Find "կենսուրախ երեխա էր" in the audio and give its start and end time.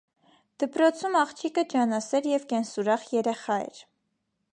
2.53-3.83